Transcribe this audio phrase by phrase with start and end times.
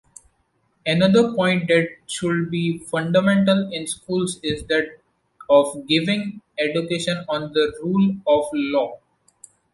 [0.83, 4.97] Another point that should be fundamental in schools is that
[5.47, 8.99] of giving education on the rule of law.